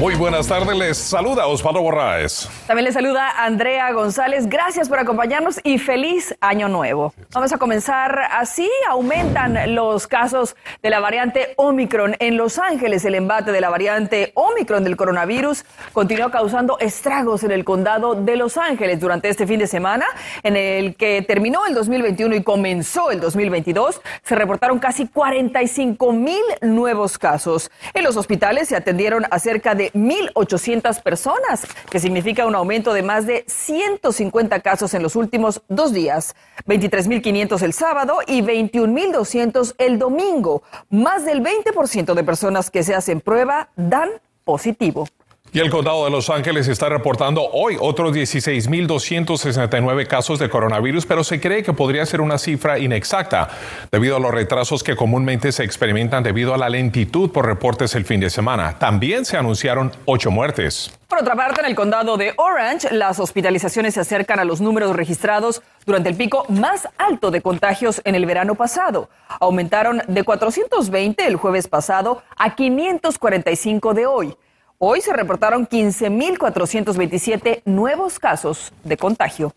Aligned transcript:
Muy 0.00 0.16
buenas 0.16 0.48
tardes, 0.48 0.76
les 0.76 0.98
saluda 0.98 1.46
Osvaldo 1.46 1.80
Borraes. 1.80 2.50
También 2.66 2.84
les 2.84 2.94
saluda 2.94 3.30
Andrea 3.44 3.92
González. 3.92 4.48
Gracias 4.48 4.88
por 4.88 4.98
acompañarnos 4.98 5.60
y 5.62 5.78
feliz 5.78 6.34
año 6.40 6.68
nuevo. 6.68 7.14
Vamos 7.32 7.52
a 7.52 7.58
comenzar 7.58 8.22
así. 8.32 8.68
Aumentan 8.88 9.74
los 9.74 10.08
casos 10.08 10.56
de 10.82 10.90
la 10.90 10.98
variante 10.98 11.54
Omicron 11.56 12.16
en 12.18 12.36
Los 12.36 12.58
Ángeles. 12.58 13.04
El 13.04 13.14
embate 13.14 13.52
de 13.52 13.60
la 13.60 13.70
variante 13.70 14.32
Omicron 14.34 14.82
del 14.82 14.96
coronavirus 14.96 15.64
continuó 15.92 16.30
causando 16.30 16.76
estragos 16.80 17.44
en 17.44 17.52
el 17.52 17.64
condado 17.64 18.16
de 18.16 18.36
Los 18.36 18.58
Ángeles 18.58 18.98
durante 18.98 19.28
este 19.28 19.46
fin 19.46 19.60
de 19.60 19.68
semana, 19.68 20.06
en 20.42 20.56
el 20.56 20.96
que 20.96 21.22
terminó 21.22 21.66
el 21.66 21.74
2021 21.74 22.34
y 22.34 22.42
comenzó 22.42 23.12
el 23.12 23.20
2022. 23.20 24.02
Se 24.22 24.34
reportaron 24.34 24.80
casi 24.80 25.06
45 25.06 26.12
mil 26.12 26.42
nuevos 26.62 27.16
casos. 27.16 27.70
En 27.94 28.02
los 28.02 28.16
hospitales 28.16 28.68
se 28.68 28.76
atendieron 28.76 29.24
a 29.30 29.38
cerca 29.38 29.76
de 29.76 29.83
1.800 29.92 31.02
personas, 31.02 31.66
que 31.90 32.00
significa 32.00 32.46
un 32.46 32.54
aumento 32.54 32.92
de 32.92 33.02
más 33.02 33.26
de 33.26 33.44
150 33.46 34.60
casos 34.60 34.94
en 34.94 35.02
los 35.02 35.16
últimos 35.16 35.62
dos 35.68 35.92
días. 35.92 36.34
23.500 36.66 37.62
el 37.62 37.72
sábado 37.72 38.18
y 38.26 38.42
21.200 38.42 39.74
el 39.78 39.98
domingo. 39.98 40.62
Más 40.90 41.24
del 41.24 41.42
20% 41.42 42.14
de 42.14 42.24
personas 42.24 42.70
que 42.70 42.82
se 42.82 42.94
hacen 42.94 43.20
prueba 43.20 43.70
dan 43.76 44.10
positivo. 44.44 45.06
Y 45.54 45.60
el 45.60 45.70
condado 45.70 46.04
de 46.04 46.10
Los 46.10 46.30
Ángeles 46.30 46.66
está 46.66 46.88
reportando 46.88 47.48
hoy 47.52 47.76
otros 47.78 48.12
16.269 48.12 50.08
casos 50.08 50.40
de 50.40 50.50
coronavirus, 50.50 51.06
pero 51.06 51.22
se 51.22 51.40
cree 51.40 51.62
que 51.62 51.72
podría 51.72 52.04
ser 52.06 52.20
una 52.20 52.38
cifra 52.38 52.80
inexacta 52.80 53.50
debido 53.92 54.16
a 54.16 54.18
los 54.18 54.32
retrasos 54.32 54.82
que 54.82 54.96
comúnmente 54.96 55.52
se 55.52 55.62
experimentan 55.62 56.24
debido 56.24 56.54
a 56.54 56.58
la 56.58 56.68
lentitud 56.68 57.30
por 57.30 57.46
reportes 57.46 57.94
el 57.94 58.04
fin 58.04 58.18
de 58.18 58.30
semana. 58.30 58.80
También 58.80 59.24
se 59.24 59.36
anunciaron 59.36 59.92
ocho 60.06 60.32
muertes. 60.32 60.90
Por 61.06 61.20
otra 61.20 61.36
parte, 61.36 61.60
en 61.60 61.68
el 61.68 61.76
condado 61.76 62.16
de 62.16 62.34
Orange, 62.36 62.88
las 62.90 63.20
hospitalizaciones 63.20 63.94
se 63.94 64.00
acercan 64.00 64.40
a 64.40 64.44
los 64.44 64.60
números 64.60 64.96
registrados 64.96 65.62
durante 65.86 66.08
el 66.08 66.16
pico 66.16 66.46
más 66.48 66.88
alto 66.98 67.30
de 67.30 67.42
contagios 67.42 68.02
en 68.02 68.16
el 68.16 68.26
verano 68.26 68.56
pasado. 68.56 69.08
Aumentaron 69.38 70.02
de 70.08 70.24
420 70.24 71.24
el 71.24 71.36
jueves 71.36 71.68
pasado 71.68 72.24
a 72.36 72.56
545 72.56 73.94
de 73.94 74.06
hoy. 74.06 74.36
Hoy 74.78 75.00
se 75.00 75.12
reportaron 75.12 75.66
15.427 75.68 77.62
nuevos 77.64 78.18
casos 78.18 78.72
de 78.82 78.96
contagio. 78.96 79.54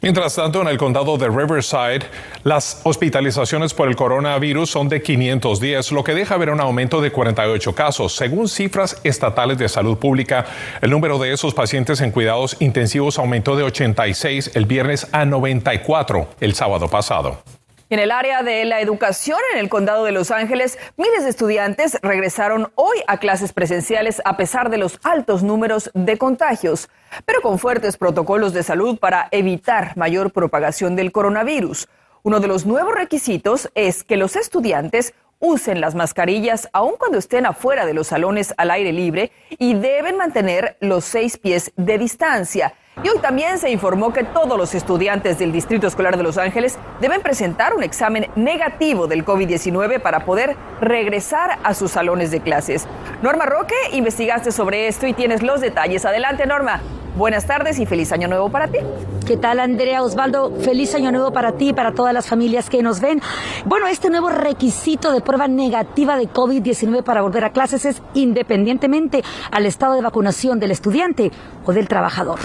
Mientras 0.00 0.36
tanto, 0.36 0.62
en 0.62 0.68
el 0.68 0.78
condado 0.78 1.16
de 1.18 1.28
Riverside, 1.28 2.06
las 2.44 2.80
hospitalizaciones 2.84 3.74
por 3.74 3.88
el 3.88 3.96
coronavirus 3.96 4.70
son 4.70 4.88
de 4.88 5.02
510, 5.02 5.90
lo 5.90 6.04
que 6.04 6.14
deja 6.14 6.36
ver 6.36 6.50
un 6.50 6.60
aumento 6.60 7.00
de 7.00 7.10
48 7.10 7.74
casos. 7.74 8.14
Según 8.14 8.48
cifras 8.48 9.00
estatales 9.02 9.58
de 9.58 9.68
salud 9.68 9.98
pública, 9.98 10.46
el 10.80 10.90
número 10.90 11.18
de 11.18 11.32
esos 11.32 11.52
pacientes 11.52 12.00
en 12.00 12.12
cuidados 12.12 12.56
intensivos 12.60 13.18
aumentó 13.18 13.56
de 13.56 13.64
86 13.64 14.52
el 14.54 14.66
viernes 14.66 15.08
a 15.10 15.24
94 15.24 16.28
el 16.40 16.54
sábado 16.54 16.88
pasado. 16.88 17.42
En 17.90 18.00
el 18.00 18.10
área 18.10 18.42
de 18.42 18.66
la 18.66 18.82
educación 18.82 19.38
en 19.54 19.60
el 19.60 19.70
condado 19.70 20.04
de 20.04 20.12
Los 20.12 20.30
Ángeles, 20.30 20.78
miles 20.98 21.24
de 21.24 21.30
estudiantes 21.30 21.96
regresaron 22.02 22.70
hoy 22.74 22.98
a 23.06 23.16
clases 23.16 23.54
presenciales 23.54 24.20
a 24.26 24.36
pesar 24.36 24.68
de 24.68 24.76
los 24.76 25.00
altos 25.04 25.42
números 25.42 25.90
de 25.94 26.18
contagios, 26.18 26.90
pero 27.24 27.40
con 27.40 27.58
fuertes 27.58 27.96
protocolos 27.96 28.52
de 28.52 28.62
salud 28.62 28.98
para 28.98 29.28
evitar 29.30 29.96
mayor 29.96 30.32
propagación 30.32 30.96
del 30.96 31.12
coronavirus. 31.12 31.88
Uno 32.24 32.40
de 32.40 32.48
los 32.48 32.66
nuevos 32.66 32.94
requisitos 32.94 33.70
es 33.74 34.04
que 34.04 34.18
los 34.18 34.36
estudiantes 34.36 35.14
usen 35.38 35.80
las 35.80 35.94
mascarillas 35.94 36.68
aun 36.74 36.96
cuando 36.98 37.16
estén 37.16 37.46
afuera 37.46 37.86
de 37.86 37.94
los 37.94 38.08
salones 38.08 38.52
al 38.58 38.70
aire 38.70 38.92
libre 38.92 39.32
y 39.58 39.72
deben 39.72 40.18
mantener 40.18 40.76
los 40.80 41.06
seis 41.06 41.38
pies 41.38 41.72
de 41.76 41.96
distancia. 41.96 42.74
Y 43.04 43.08
hoy 43.08 43.18
también 43.20 43.58
se 43.58 43.70
informó 43.70 44.12
que 44.12 44.24
todos 44.24 44.58
los 44.58 44.74
estudiantes 44.74 45.38
del 45.38 45.52
Distrito 45.52 45.86
Escolar 45.86 46.16
de 46.16 46.24
Los 46.24 46.36
Ángeles 46.36 46.78
deben 47.00 47.22
presentar 47.22 47.74
un 47.74 47.84
examen 47.84 48.26
negativo 48.34 49.06
del 49.06 49.24
COVID-19 49.24 50.00
para 50.00 50.24
poder 50.24 50.56
regresar 50.80 51.58
a 51.62 51.74
sus 51.74 51.92
salones 51.92 52.32
de 52.32 52.40
clases. 52.40 52.88
Norma 53.22 53.46
Roque, 53.46 53.76
investigaste 53.92 54.50
sobre 54.50 54.88
esto 54.88 55.06
y 55.06 55.12
tienes 55.12 55.44
los 55.44 55.60
detalles. 55.60 56.04
Adelante, 56.04 56.44
Norma. 56.44 56.80
Buenas 57.16 57.46
tardes 57.46 57.78
y 57.78 57.86
feliz 57.86 58.10
año 58.10 58.26
nuevo 58.26 58.48
para 58.50 58.66
ti. 58.66 58.78
¿Qué 59.26 59.36
tal, 59.36 59.60
Andrea 59.60 60.02
Osvaldo? 60.02 60.52
Feliz 60.60 60.94
año 60.94 61.12
nuevo 61.12 61.32
para 61.32 61.52
ti 61.52 61.68
y 61.68 61.72
para 61.72 61.92
todas 61.92 62.12
las 62.12 62.26
familias 62.26 62.68
que 62.68 62.82
nos 62.82 63.00
ven. 63.00 63.20
Bueno, 63.64 63.86
este 63.86 64.10
nuevo 64.10 64.28
requisito 64.28 65.12
de 65.12 65.20
prueba 65.20 65.46
negativa 65.46 66.16
de 66.16 66.28
COVID-19 66.28 67.04
para 67.04 67.22
volver 67.22 67.44
a 67.44 67.52
clases 67.52 67.84
es 67.84 68.02
independientemente 68.14 69.22
al 69.52 69.66
estado 69.66 69.94
de 69.94 70.02
vacunación 70.02 70.58
del 70.58 70.72
estudiante 70.72 71.30
o 71.64 71.72
del 71.72 71.88
trabajador. 71.88 72.38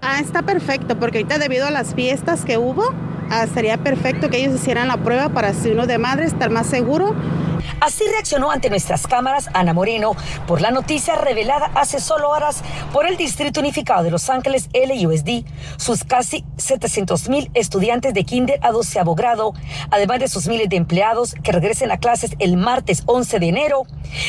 Ah, 0.00 0.20
está 0.20 0.42
perfecto, 0.42 0.98
porque 0.98 1.18
ahorita 1.18 1.38
debido 1.38 1.66
a 1.66 1.70
las 1.70 1.94
fiestas 1.94 2.44
que 2.44 2.56
hubo, 2.56 2.84
ah, 3.30 3.46
sería 3.52 3.78
perfecto 3.78 4.30
que 4.30 4.38
ellos 4.38 4.54
hicieran 4.54 4.88
la 4.88 4.98
prueba 4.98 5.28
para 5.28 5.52
si 5.54 5.70
uno 5.70 5.86
de 5.86 5.98
madre 5.98 6.26
estar 6.26 6.50
más 6.50 6.66
seguro. 6.68 7.16
Así 7.80 8.04
reaccionó 8.10 8.50
ante 8.50 8.70
nuestras 8.70 9.06
cámaras 9.06 9.48
Ana 9.54 9.72
Moreno 9.72 10.12
por 10.46 10.60
la 10.60 10.70
noticia 10.70 11.16
revelada 11.16 11.70
hace 11.74 12.00
solo 12.00 12.30
horas 12.30 12.62
por 12.92 13.06
el 13.06 13.16
Distrito 13.16 13.60
Unificado 13.60 14.04
de 14.04 14.10
Los 14.10 14.30
Ángeles, 14.30 14.68
LUSD, 14.72 15.44
sus 15.76 16.04
casi 16.04 16.44
700 16.56 17.28
mil 17.28 17.50
estudiantes 17.54 18.14
de 18.14 18.24
kinder 18.24 18.58
a 18.62 18.70
12 18.70 19.00
grado, 19.16 19.54
además 19.90 20.20
de 20.20 20.28
sus 20.28 20.46
miles 20.48 20.68
de 20.68 20.76
empleados 20.76 21.34
que 21.42 21.52
regresen 21.52 21.90
a 21.90 21.98
clases 21.98 22.32
el 22.38 22.56
martes 22.56 23.02
11 23.06 23.38
de 23.38 23.48
enero, 23.48 23.82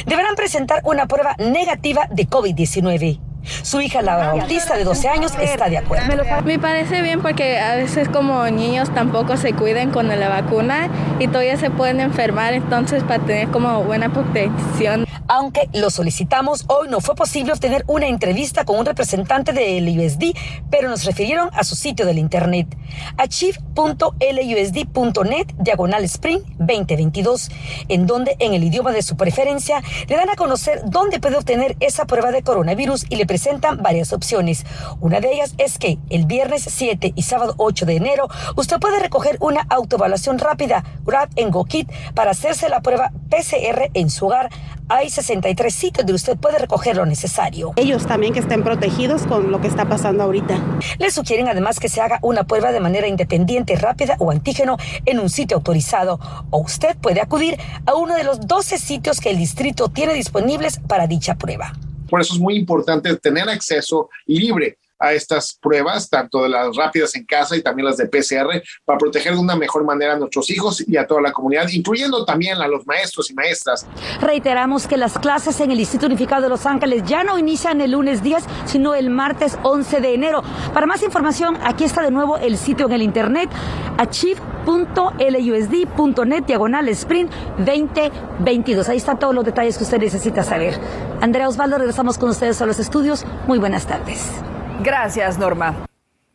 deberán 0.05 0.35
presentar 0.35 0.81
una 0.83 1.07
prueba 1.07 1.35
negativa 1.37 2.07
de 2.11 2.27
COVID-19. 2.27 3.28
Su 3.61 3.81
hija, 3.81 4.01
la 4.01 4.17
Bautista, 4.17 4.75
de 4.77 4.83
12 4.83 5.07
años, 5.09 5.31
está 5.41 5.69
de 5.69 5.77
acuerdo. 5.77 6.05
Me 6.45 6.59
parece 6.59 7.01
bien 7.01 7.21
porque 7.21 7.59
a 7.59 7.75
veces 7.75 8.09
como 8.09 8.45
niños 8.49 8.93
tampoco 8.93 9.37
se 9.37 9.53
cuiden 9.53 9.91
con 9.91 10.07
la 10.07 10.29
vacuna 10.29 10.89
y 11.19 11.27
todavía 11.27 11.57
se 11.57 11.69
pueden 11.69 11.99
enfermar, 11.99 12.53
entonces 12.53 13.03
para 13.03 13.23
tener 13.23 13.49
como 13.49 13.83
buena 13.83 14.09
protección. 14.09 15.05
Aunque 15.31 15.69
lo 15.73 15.91
solicitamos, 15.91 16.65
hoy 16.69 16.87
no 16.89 17.01
fue 17.01 17.13
posible 17.13 17.53
obtener 17.53 17.83
una 17.85 18.07
entrevista 18.07 18.65
con 18.65 18.79
un 18.79 18.85
representante 18.87 19.53
del 19.53 19.87
USD, 19.87 20.35
pero 20.71 20.89
nos 20.89 21.05
refirieron 21.05 21.51
a 21.53 21.63
su 21.63 21.75
sitio 21.75 22.07
del 22.07 22.17
internet, 22.17 22.75
achieve.lusd.net 23.15 25.45
diagonal 25.59 26.03
Spring 26.05 26.41
2022, 26.57 27.51
en 27.89 28.07
donde 28.07 28.37
en 28.39 28.55
el 28.55 28.63
idioma 28.63 28.91
de 28.91 29.03
su 29.03 29.17
preferencia 29.17 29.83
le 30.07 30.15
dan 30.15 30.31
a 30.31 30.35
conocer 30.35 30.81
dónde 30.85 31.19
puede 31.19 31.37
obtener 31.37 31.77
esa 31.79 32.05
prueba 32.05 32.31
de 32.31 32.41
coronavirus 32.41 33.05
y 33.07 33.17
le 33.17 33.27
presentan 33.27 33.83
varias 33.83 34.13
opciones. 34.13 34.65
Una 34.99 35.19
de 35.19 35.31
ellas 35.31 35.53
es 35.59 35.77
que 35.77 35.99
el 36.09 36.25
viernes 36.25 36.65
7 36.67 37.13
y 37.15 37.21
sábado 37.21 37.53
8 37.57 37.85
de 37.85 37.97
enero 37.97 38.29
usted 38.55 38.79
puede 38.79 38.99
recoger 38.99 39.37
una 39.41 39.61
autoevaluación 39.69 40.39
rápida, 40.39 40.83
Grab 41.05 41.29
en 41.35 41.51
GoKit, 41.51 41.87
para 42.15 42.31
hacerse 42.31 42.67
la 42.67 42.81
prueba 42.81 43.11
PCR 43.29 43.91
en 43.93 44.09
su 44.09 44.25
hogar 44.25 44.49
hay 44.89 45.09
63 45.09 45.73
sitios 45.73 46.05
donde 46.05 46.13
usted 46.13 46.37
puede 46.37 46.57
recoger 46.57 46.97
lo 46.97 47.05
necesario. 47.05 47.71
Ellos 47.75 48.05
también 48.07 48.33
que 48.33 48.39
estén 48.39 48.63
protegidos 48.63 49.23
con 49.23 49.51
lo 49.51 49.61
que 49.61 49.67
está 49.67 49.87
pasando 49.87 50.23
ahorita. 50.23 50.59
Le 50.97 51.11
sugieren 51.11 51.47
además 51.47 51.79
que 51.79 51.89
se 51.89 52.01
haga 52.01 52.19
una 52.23 52.43
prueba 52.43 52.71
de 52.71 52.79
manera 52.79 53.07
independiente, 53.07 53.75
rápida 53.75 54.15
o 54.19 54.31
antígeno 54.31 54.77
en 55.05 55.19
un 55.19 55.29
sitio 55.29 55.57
autorizado. 55.57 56.19
O 56.49 56.59
usted 56.59 56.97
puede 56.97 57.21
acudir 57.21 57.57
a 57.85 57.93
uno 57.93 58.15
de 58.15 58.23
los 58.23 58.41
12 58.47 58.77
sitios 58.79 59.19
que 59.19 59.29
el 59.29 59.37
distrito 59.37 59.89
tiene 59.89 60.13
disponibles 60.13 60.79
para 60.79 61.07
dicha 61.07 61.35
prueba. 61.35 61.73
Por 62.09 62.21
eso 62.21 62.33
es 62.33 62.39
muy 62.39 62.55
importante 62.55 63.15
tener 63.17 63.47
acceso 63.47 64.09
libre 64.25 64.79
a 64.99 65.13
estas 65.13 65.57
pruebas, 65.61 66.09
tanto 66.09 66.43
de 66.43 66.49
las 66.49 66.75
rápidas 66.75 67.15
en 67.15 67.25
casa 67.25 67.55
y 67.55 67.61
también 67.61 67.85
las 67.85 67.95
de 67.97 68.07
PCR, 68.07 68.61
para 68.85 68.99
proteger 68.99 69.33
de 69.33 69.39
una 69.39 69.55
mejor 69.55 69.85
manera 69.85 70.13
a 70.13 70.17
nuestros 70.17 70.49
hijos 70.49 70.83
y 70.85 70.97
a 70.97 71.07
toda 71.07 71.21
la 71.21 71.31
comunidad, 71.31 71.69
incluyendo 71.69 72.25
también 72.25 72.61
a 72.61 72.67
los 72.67 72.85
maestros 72.85 73.31
y 73.31 73.33
maestras. 73.33 73.87
Reiteramos 74.21 74.87
que 74.87 74.97
las 74.97 75.17
clases 75.17 75.61
en 75.61 75.71
el 75.71 75.77
Distrito 75.77 76.05
Unificado 76.05 76.43
de 76.43 76.49
Los 76.49 76.65
Ángeles 76.65 77.03
ya 77.05 77.23
no 77.23 77.39
inician 77.39 77.79
el 77.81 77.91
lunes 77.91 78.21
10, 78.21 78.43
sino 78.65 78.95
el 78.95 79.09
martes 79.09 79.57
11 79.63 80.01
de 80.01 80.13
enero. 80.13 80.43
Para 80.73 80.85
más 80.85 81.01
información, 81.03 81.57
aquí 81.63 81.85
está 81.85 82.01
de 82.01 82.11
nuevo 82.11 82.37
el 82.37 82.57
sitio 82.57 82.87
en 82.87 82.91
el 82.93 83.01
internet, 83.01 83.49
achieve.lusd.net, 83.97 86.43
diagonal 86.45 86.89
sprint 86.89 87.31
2022. 87.59 88.89
Ahí 88.89 88.97
están 88.97 89.17
todos 89.19 89.33
los 89.33 89.45
detalles 89.45 89.77
que 89.77 89.83
usted 89.83 89.99
necesita 89.99 90.43
saber. 90.43 90.77
Andrea 91.21 91.47
Osvaldo, 91.47 91.77
regresamos 91.77 92.17
con 92.17 92.29
ustedes 92.29 92.61
a 92.61 92.65
los 92.65 92.79
estudios. 92.79 93.25
Muy 93.47 93.59
buenas 93.59 93.87
tardes. 93.87 94.41
Gracias, 94.81 95.37
Norma. 95.37 95.85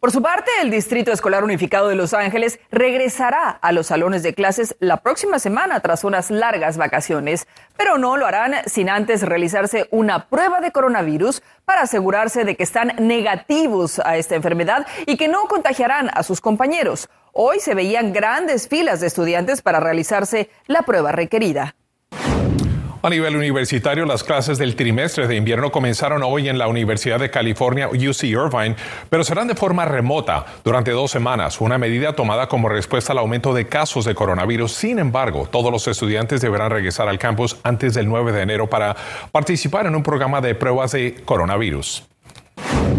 Por 0.00 0.12
su 0.12 0.20
parte, 0.20 0.50
el 0.60 0.70
Distrito 0.70 1.12
Escolar 1.12 1.44
Unificado 1.44 1.88
de 1.88 1.94
Los 1.94 2.12
Ángeles 2.12 2.60
regresará 2.70 3.48
a 3.48 3.72
los 3.72 3.86
salones 3.86 4.22
de 4.22 4.34
clases 4.34 4.76
la 4.80 4.98
próxima 4.98 5.38
semana 5.38 5.80
tras 5.80 6.04
unas 6.04 6.30
largas 6.30 6.76
vacaciones, 6.76 7.46
pero 7.78 7.96
no 7.96 8.18
lo 8.18 8.26
harán 8.26 8.56
sin 8.66 8.90
antes 8.90 9.22
realizarse 9.22 9.88
una 9.90 10.28
prueba 10.28 10.60
de 10.60 10.72
coronavirus 10.72 11.42
para 11.64 11.80
asegurarse 11.80 12.44
de 12.44 12.54
que 12.54 12.64
están 12.64 12.92
negativos 12.98 13.98
a 13.98 14.18
esta 14.18 14.34
enfermedad 14.34 14.86
y 15.06 15.16
que 15.16 15.28
no 15.28 15.44
contagiarán 15.44 16.10
a 16.12 16.22
sus 16.22 16.42
compañeros. 16.42 17.08
Hoy 17.32 17.60
se 17.60 17.74
veían 17.74 18.12
grandes 18.12 18.68
filas 18.68 19.00
de 19.00 19.06
estudiantes 19.06 19.62
para 19.62 19.80
realizarse 19.80 20.50
la 20.66 20.82
prueba 20.82 21.12
requerida. 21.12 21.76
A 23.04 23.10
nivel 23.10 23.36
universitario, 23.36 24.06
las 24.06 24.24
clases 24.24 24.56
del 24.56 24.76
trimestre 24.76 25.28
de 25.28 25.36
invierno 25.36 25.70
comenzaron 25.70 26.22
hoy 26.22 26.48
en 26.48 26.56
la 26.56 26.68
Universidad 26.68 27.18
de 27.18 27.28
California, 27.28 27.88
UC 27.88 28.24
Irvine, 28.24 28.76
pero 29.10 29.22
serán 29.22 29.46
de 29.46 29.54
forma 29.54 29.84
remota 29.84 30.46
durante 30.64 30.90
dos 30.92 31.10
semanas, 31.10 31.60
una 31.60 31.76
medida 31.76 32.14
tomada 32.14 32.48
como 32.48 32.70
respuesta 32.70 33.12
al 33.12 33.18
aumento 33.18 33.52
de 33.52 33.66
casos 33.66 34.06
de 34.06 34.14
coronavirus. 34.14 34.72
Sin 34.72 34.98
embargo, 34.98 35.46
todos 35.52 35.70
los 35.70 35.86
estudiantes 35.86 36.40
deberán 36.40 36.70
regresar 36.70 37.06
al 37.10 37.18
campus 37.18 37.58
antes 37.62 37.92
del 37.92 38.08
9 38.08 38.32
de 38.32 38.40
enero 38.40 38.70
para 38.70 38.96
participar 39.30 39.84
en 39.84 39.96
un 39.96 40.02
programa 40.02 40.40
de 40.40 40.54
pruebas 40.54 40.92
de 40.92 41.14
coronavirus. 41.26 42.04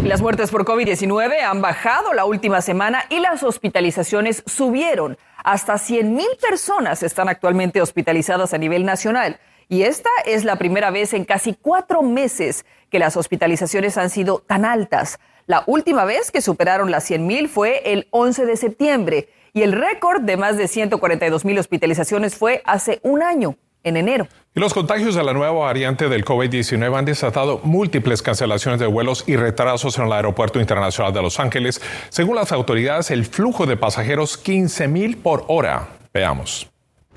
Las 0.04 0.20
muertes 0.22 0.52
por 0.52 0.64
COVID-19 0.64 1.40
han 1.40 1.60
bajado 1.60 2.14
la 2.14 2.26
última 2.26 2.60
semana 2.60 3.06
y 3.10 3.18
las 3.18 3.42
hospitalizaciones 3.42 4.44
subieron. 4.46 5.18
Hasta 5.42 5.74
100.000 5.74 6.22
personas 6.40 7.02
están 7.02 7.28
actualmente 7.28 7.82
hospitalizadas 7.82 8.54
a 8.54 8.58
nivel 8.58 8.84
nacional. 8.84 9.40
Y 9.68 9.82
esta 9.82 10.10
es 10.24 10.44
la 10.44 10.56
primera 10.56 10.90
vez 10.90 11.12
en 11.12 11.24
casi 11.24 11.54
cuatro 11.54 12.02
meses 12.02 12.64
que 12.90 12.98
las 12.98 13.16
hospitalizaciones 13.16 13.98
han 13.98 14.10
sido 14.10 14.38
tan 14.46 14.64
altas. 14.64 15.18
La 15.46 15.64
última 15.66 16.04
vez 16.04 16.30
que 16.30 16.40
superaron 16.40 16.90
las 16.90 17.10
100.000 17.10 17.48
fue 17.48 17.92
el 17.92 18.08
11 18.10 18.46
de 18.46 18.56
septiembre 18.56 19.28
y 19.52 19.62
el 19.62 19.72
récord 19.72 20.22
de 20.22 20.36
más 20.36 20.56
de 20.56 20.68
142 20.68 21.44
mil 21.44 21.58
hospitalizaciones 21.58 22.36
fue 22.36 22.62
hace 22.66 23.00
un 23.02 23.22
año, 23.22 23.56
en 23.84 23.96
enero. 23.96 24.28
Y 24.54 24.60
los 24.60 24.74
contagios 24.74 25.14
de 25.14 25.24
la 25.24 25.32
nueva 25.32 25.52
variante 25.64 26.08
del 26.08 26.24
COVID-19 26.24 26.94
han 26.94 27.04
desatado 27.06 27.60
múltiples 27.62 28.20
cancelaciones 28.20 28.80
de 28.80 28.86
vuelos 28.86 29.24
y 29.26 29.36
retrasos 29.36 29.98
en 29.98 30.06
el 30.06 30.12
Aeropuerto 30.12 30.60
Internacional 30.60 31.12
de 31.14 31.22
Los 31.22 31.40
Ángeles. 31.40 31.80
Según 32.10 32.36
las 32.36 32.52
autoridades, 32.52 33.10
el 33.10 33.24
flujo 33.24 33.64
de 33.64 33.76
pasajeros 33.76 34.36
15 34.36 34.88
mil 34.88 35.16
por 35.16 35.44
hora. 35.48 35.88
Veamos. 36.12 36.68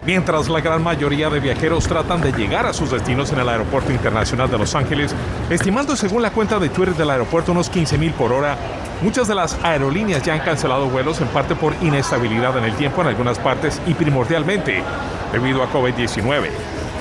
Mientras 0.05 0.47
la 0.47 0.61
gran 0.61 0.81
mayoría 0.81 1.29
de 1.29 1.39
viajeros 1.39 1.87
tratan 1.87 2.21
de 2.21 2.31
llegar 2.31 2.65
a 2.65 2.73
sus 2.73 2.91
destinos 2.91 3.31
en 3.33 3.39
el 3.39 3.49
Aeropuerto 3.49 3.91
Internacional 3.91 4.49
de 4.49 4.57
Los 4.57 4.73
Ángeles, 4.73 5.13
estimando 5.49 5.95
según 5.95 6.21
la 6.21 6.31
cuenta 6.31 6.57
de 6.57 6.69
Twitter 6.69 6.95
del 6.95 7.09
aeropuerto 7.09 7.51
unos 7.51 7.69
15 7.69 7.97
mil 7.97 8.13
por 8.13 8.31
hora, 8.31 8.57
muchas 9.01 9.27
de 9.27 9.35
las 9.35 9.57
aerolíneas 9.63 10.23
ya 10.23 10.33
han 10.33 10.39
cancelado 10.39 10.87
vuelos 10.87 11.19
en 11.19 11.27
parte 11.27 11.53
por 11.53 11.73
inestabilidad 11.81 12.57
en 12.57 12.63
el 12.63 12.75
tiempo 12.75 13.01
en 13.01 13.07
algunas 13.07 13.37
partes 13.39 13.81
y 13.87 13.93
primordialmente 13.93 14.81
debido 15.33 15.61
a 15.63 15.71
COVID-19 15.71 16.49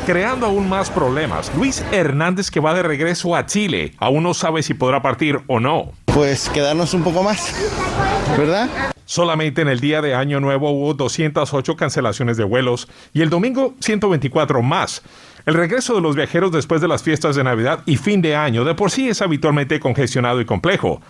creando 0.08 0.46
aún 0.46 0.70
más 0.70 0.88
problemas. 0.88 1.52
Luis 1.54 1.84
Hernández, 1.92 2.50
que 2.50 2.60
va 2.60 2.72
de 2.72 2.82
regreso 2.82 3.36
a 3.36 3.44
Chile, 3.44 3.92
aún 3.98 4.22
no 4.22 4.32
sabe 4.32 4.62
si 4.62 4.72
podrá 4.72 5.02
partir 5.02 5.38
o 5.48 5.60
no. 5.60 5.92
Pues 6.06 6.48
quedarnos 6.48 6.94
un 6.94 7.04
poco 7.04 7.22
más, 7.22 7.54
¿verdad? 8.38 8.70
Solamente 9.08 9.62
en 9.62 9.68
el 9.68 9.80
día 9.80 10.02
de 10.02 10.14
Año 10.14 10.38
Nuevo 10.38 10.70
hubo 10.70 10.92
208 10.92 11.76
cancelaciones 11.76 12.36
de 12.36 12.44
vuelos 12.44 12.88
y 13.14 13.22
el 13.22 13.30
domingo 13.30 13.72
124 13.80 14.60
más. 14.60 15.00
El 15.46 15.54
regreso 15.54 15.94
de 15.94 16.02
los 16.02 16.14
viajeros 16.14 16.52
después 16.52 16.82
de 16.82 16.88
las 16.88 17.02
fiestas 17.02 17.34
de 17.34 17.42
Navidad 17.42 17.80
y 17.86 17.96
fin 17.96 18.20
de 18.20 18.36
año 18.36 18.64
de 18.64 18.74
por 18.74 18.90
sí 18.90 19.08
es 19.08 19.22
habitualmente 19.22 19.80
congestionado 19.80 20.42
y 20.42 20.44
complejo. 20.44 21.00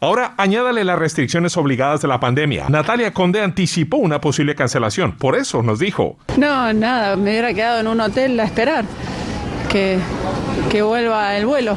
Ahora 0.00 0.34
añádale 0.36 0.84
las 0.84 0.96
restricciones 0.96 1.56
obligadas 1.56 2.00
de 2.00 2.06
la 2.06 2.20
pandemia. 2.20 2.68
Natalia 2.68 3.12
Conde 3.12 3.40
anticipó 3.40 3.96
una 3.96 4.20
posible 4.20 4.54
cancelación, 4.54 5.16
por 5.16 5.34
eso 5.34 5.60
nos 5.60 5.80
dijo. 5.80 6.18
No, 6.38 6.72
nada, 6.72 7.16
me 7.16 7.30
hubiera 7.30 7.52
quedado 7.52 7.80
en 7.80 7.88
un 7.88 8.00
hotel 8.00 8.38
a 8.38 8.44
esperar 8.44 8.84
que, 9.68 9.98
que 10.70 10.82
vuelva 10.82 11.36
el 11.36 11.46
vuelo. 11.46 11.76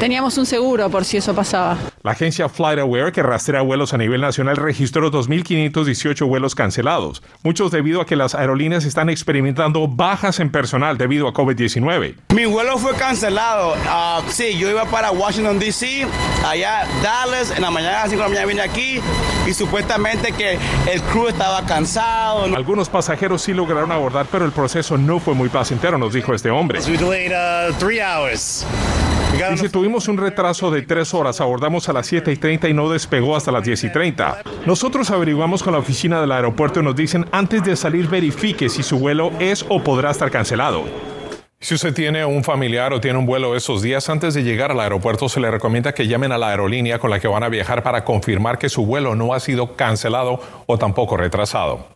Teníamos 0.00 0.36
un 0.38 0.46
seguro 0.46 0.90
por 0.90 1.04
si 1.04 1.16
eso 1.16 1.34
pasaba. 1.34 1.78
La 2.02 2.12
agencia 2.12 2.48
FlightAware, 2.48 3.12
que 3.12 3.22
rastrea 3.22 3.62
vuelos 3.62 3.94
a 3.94 3.98
nivel 3.98 4.20
nacional, 4.20 4.56
registró 4.56 5.10
2.518 5.10 6.26
vuelos 6.26 6.54
cancelados, 6.54 7.22
muchos 7.42 7.70
debido 7.70 8.00
a 8.00 8.06
que 8.06 8.14
las 8.14 8.34
aerolíneas 8.34 8.84
están 8.84 9.08
experimentando 9.08 9.88
bajas 9.88 10.38
en 10.38 10.50
personal 10.50 10.98
debido 10.98 11.26
a 11.28 11.32
COVID-19. 11.32 12.14
Mi 12.34 12.44
vuelo 12.44 12.78
fue 12.78 12.94
cancelado. 12.94 13.74
Ah, 13.86 14.22
sí, 14.28 14.56
yo 14.58 14.70
iba 14.70 14.84
para 14.84 15.10
Washington, 15.10 15.58
D.C., 15.58 16.06
allá 16.46 16.86
Dallas, 17.02 17.52
en 17.56 17.62
la 17.62 17.70
mañana, 17.70 18.00
a 18.00 18.02
las 18.02 18.10
5 18.10 18.22
de 18.22 18.28
la 18.28 18.28
mañana 18.28 18.46
vine 18.46 18.62
aquí 18.62 19.00
y 19.46 19.54
supuestamente 19.54 20.32
que 20.32 20.58
el 20.90 21.02
crew 21.02 21.28
estaba 21.28 21.64
cansado. 21.64 22.44
Algunos 22.54 22.88
pasajeros 22.88 23.42
sí 23.42 23.54
lograron 23.54 23.90
abordar, 23.92 24.26
pero 24.30 24.44
el 24.44 24.52
proceso 24.52 24.96
no 24.98 25.18
fue 25.18 25.34
muy 25.34 25.48
placentero, 25.48 25.98
nos 25.98 26.12
dijo 26.12 26.34
este 26.34 26.50
hombre. 26.50 26.80
Dice, 29.36 29.68
tuvimos 29.68 30.08
un 30.08 30.16
retraso 30.16 30.70
de 30.70 30.80
tres 30.82 31.12
horas, 31.12 31.42
abordamos 31.42 31.88
a 31.90 31.92
las 31.92 32.06
7 32.06 32.32
y 32.32 32.36
30 32.36 32.68
y 32.70 32.74
no 32.74 32.88
despegó 32.88 33.36
hasta 33.36 33.52
las 33.52 33.64
10 33.64 33.84
y 33.84 33.92
30. 33.92 34.42
Nosotros 34.64 35.10
averiguamos 35.10 35.62
con 35.62 35.74
la 35.74 35.78
oficina 35.78 36.20
del 36.22 36.32
aeropuerto 36.32 36.80
y 36.80 36.82
nos 36.82 36.96
dicen, 36.96 37.26
antes 37.32 37.62
de 37.62 37.76
salir 37.76 38.08
verifique 38.08 38.70
si 38.70 38.82
su 38.82 38.98
vuelo 38.98 39.30
es 39.38 39.64
o 39.68 39.82
podrá 39.82 40.10
estar 40.10 40.30
cancelado. 40.30 40.84
Si 41.60 41.74
usted 41.74 41.92
tiene 41.92 42.24
un 42.24 42.44
familiar 42.44 42.94
o 42.94 43.00
tiene 43.00 43.18
un 43.18 43.26
vuelo 43.26 43.56
esos 43.56 43.82
días 43.82 44.08
antes 44.08 44.32
de 44.34 44.42
llegar 44.42 44.72
al 44.72 44.80
aeropuerto, 44.80 45.28
se 45.28 45.40
le 45.40 45.50
recomienda 45.50 45.92
que 45.92 46.06
llamen 46.06 46.32
a 46.32 46.38
la 46.38 46.48
aerolínea 46.48 46.98
con 46.98 47.10
la 47.10 47.20
que 47.20 47.28
van 47.28 47.42
a 47.42 47.48
viajar 47.48 47.82
para 47.82 48.04
confirmar 48.04 48.58
que 48.58 48.70
su 48.70 48.86
vuelo 48.86 49.14
no 49.14 49.34
ha 49.34 49.40
sido 49.40 49.76
cancelado 49.76 50.40
o 50.66 50.78
tampoco 50.78 51.16
retrasado. 51.16 51.95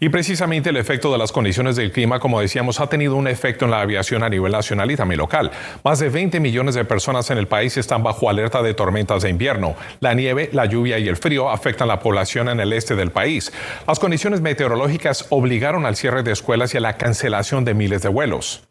Y 0.00 0.10
precisamente 0.10 0.70
el 0.70 0.76
efecto 0.76 1.10
de 1.10 1.18
las 1.18 1.32
condiciones 1.32 1.76
del 1.76 1.90
clima, 1.90 2.20
como 2.20 2.40
decíamos, 2.40 2.78
ha 2.80 2.86
tenido 2.86 3.16
un 3.16 3.26
efecto 3.26 3.64
en 3.64 3.72
la 3.72 3.80
aviación 3.80 4.22
a 4.22 4.28
nivel 4.28 4.52
nacional 4.52 4.90
y 4.90 4.96
también 4.96 5.18
local. 5.18 5.50
Más 5.82 5.98
de 5.98 6.08
20 6.08 6.38
millones 6.38 6.76
de 6.76 6.84
personas 6.84 7.30
en 7.30 7.38
el 7.38 7.48
país 7.48 7.76
están 7.76 8.02
bajo 8.02 8.30
alerta 8.30 8.62
de 8.62 8.74
tormentas 8.74 9.22
de 9.22 9.30
invierno. 9.30 9.74
La 10.00 10.14
nieve, 10.14 10.50
la 10.52 10.66
lluvia 10.66 10.98
y 10.98 11.08
el 11.08 11.16
frío 11.16 11.50
afectan 11.50 11.88
la 11.88 11.98
población 11.98 12.48
en 12.48 12.60
el 12.60 12.72
este 12.72 12.94
del 12.94 13.10
país. 13.10 13.52
Las 13.86 13.98
condiciones 13.98 14.40
meteorológicas 14.40 15.26
obligaron 15.30 15.84
al 15.84 15.96
cierre 15.96 16.22
de 16.22 16.32
escuelas 16.32 16.74
y 16.74 16.76
a 16.76 16.80
la 16.80 16.96
cancelación 16.96 17.64
de 17.64 17.74
miles 17.74 18.02
de 18.02 18.08
vuelos. 18.08 18.67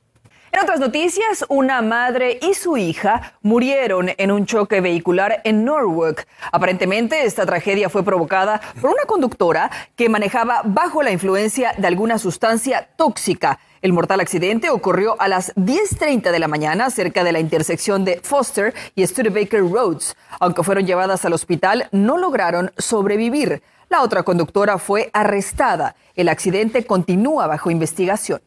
En 0.58 0.64
otras 0.64 0.80
noticias, 0.80 1.46
una 1.50 1.84
madre 1.84 2.40
y 2.42 2.56
su 2.56 2.78
hija 2.78 3.34
murieron 3.44 4.10
en 4.18 4.32
un 4.32 4.48
choque 4.48 4.82
vehicular 4.82 5.40
en 5.44 5.64
Norwalk. 5.64 6.28
Aparentemente, 6.52 7.28
esta 7.28 7.46
tragedia 7.46 7.90
fue 7.90 8.04
provocada 8.04 8.60
por 8.82 8.90
una 8.90 9.04
conductora 9.06 9.70
que 9.96 10.10
manejaba 10.10 10.64
bajo 10.66 11.04
la 11.04 11.12
influencia 11.12 11.76
de 11.78 11.86
alguna 11.86 12.18
sustancia 12.18 12.90
tóxica. 12.96 13.60
El 13.84 13.94
mortal 13.94 14.20
accidente 14.20 14.72
ocurrió 14.72 15.16
a 15.22 15.28
las 15.28 15.54
10.30 15.58 16.32
de 16.32 16.40
la 16.40 16.48
mañana 16.48 16.90
cerca 16.90 17.24
de 17.24 17.34
la 17.34 17.40
intersección 17.40 18.04
de 18.04 18.20
Foster 18.24 18.74
y 18.96 19.06
Studebaker 19.06 19.62
Roads. 19.62 20.18
Aunque 20.40 20.64
fueron 20.64 20.88
llevadas 20.88 21.24
al 21.24 21.34
hospital, 21.34 21.88
no 21.92 22.18
lograron 22.18 22.72
sobrevivir. 22.80 23.62
La 23.90 24.02
otra 24.02 24.24
conductora 24.24 24.80
fue 24.80 25.12
arrestada. 25.14 25.96
El 26.16 26.30
accidente 26.30 26.84
continúa 26.84 27.46
bajo 27.46 27.70
investigación. 27.70 28.42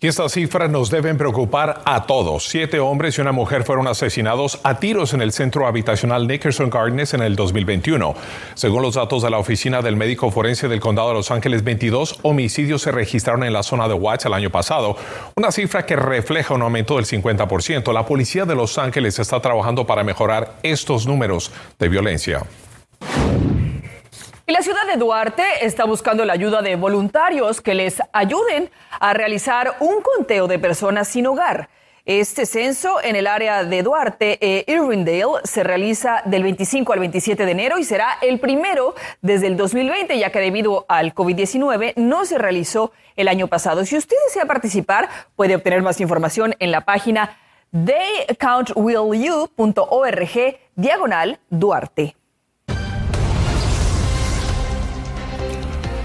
Y 0.00 0.06
estas 0.06 0.30
cifras 0.30 0.70
nos 0.70 0.90
deben 0.90 1.18
preocupar 1.18 1.82
a 1.84 2.06
todos. 2.06 2.46
Siete 2.46 2.78
hombres 2.78 3.18
y 3.18 3.20
una 3.20 3.32
mujer 3.32 3.64
fueron 3.64 3.88
asesinados 3.88 4.60
a 4.62 4.78
tiros 4.78 5.12
en 5.12 5.22
el 5.22 5.32
centro 5.32 5.66
habitacional 5.66 6.28
Nickerson 6.28 6.70
Gardens 6.70 7.14
en 7.14 7.22
el 7.22 7.34
2021. 7.34 8.14
Según 8.54 8.82
los 8.82 8.94
datos 8.94 9.24
de 9.24 9.30
la 9.30 9.38
Oficina 9.38 9.82
del 9.82 9.96
Médico 9.96 10.30
Forense 10.30 10.68
del 10.68 10.78
Condado 10.78 11.08
de 11.08 11.14
Los 11.14 11.32
Ángeles, 11.32 11.64
22 11.64 12.20
homicidios 12.22 12.82
se 12.82 12.92
registraron 12.92 13.42
en 13.42 13.52
la 13.52 13.64
zona 13.64 13.88
de 13.88 13.94
Watts 13.94 14.26
el 14.26 14.34
año 14.34 14.50
pasado, 14.50 14.96
una 15.34 15.50
cifra 15.50 15.84
que 15.84 15.96
refleja 15.96 16.54
un 16.54 16.62
aumento 16.62 16.94
del 16.94 17.04
50%. 17.04 17.92
La 17.92 18.06
policía 18.06 18.44
de 18.44 18.54
Los 18.54 18.78
Ángeles 18.78 19.18
está 19.18 19.40
trabajando 19.40 19.84
para 19.84 20.04
mejorar 20.04 20.58
estos 20.62 21.08
números 21.08 21.50
de 21.76 21.88
violencia. 21.88 22.44
Y 24.48 24.52
la 24.52 24.62
ciudad 24.62 24.86
de 24.86 24.96
Duarte 24.96 25.42
está 25.60 25.84
buscando 25.84 26.24
la 26.24 26.32
ayuda 26.32 26.62
de 26.62 26.74
voluntarios 26.74 27.60
que 27.60 27.74
les 27.74 28.00
ayuden 28.14 28.70
a 28.98 29.12
realizar 29.12 29.76
un 29.78 30.00
conteo 30.00 30.48
de 30.48 30.58
personas 30.58 31.06
sin 31.06 31.26
hogar. 31.26 31.68
Este 32.06 32.46
censo 32.46 33.02
en 33.02 33.14
el 33.14 33.26
área 33.26 33.64
de 33.64 33.82
Duarte, 33.82 34.38
e 34.40 34.64
Irwindale, 34.66 35.42
se 35.44 35.64
realiza 35.64 36.22
del 36.24 36.44
25 36.44 36.94
al 36.94 37.00
27 37.00 37.44
de 37.44 37.52
enero 37.52 37.76
y 37.76 37.84
será 37.84 38.16
el 38.22 38.40
primero 38.40 38.94
desde 39.20 39.48
el 39.48 39.58
2020, 39.58 40.18
ya 40.18 40.32
que 40.32 40.40
debido 40.40 40.86
al 40.88 41.14
COVID-19 41.14 41.92
no 41.96 42.24
se 42.24 42.38
realizó 42.38 42.92
el 43.16 43.28
año 43.28 43.48
pasado. 43.48 43.84
Si 43.84 43.98
usted 43.98 44.16
desea 44.28 44.46
participar, 44.46 45.10
puede 45.36 45.56
obtener 45.56 45.82
más 45.82 46.00
información 46.00 46.56
en 46.58 46.70
la 46.70 46.86
página 46.86 47.36
theycountwillyou.org 47.70 50.58
diagonal 50.74 51.38
Duarte. 51.50 52.17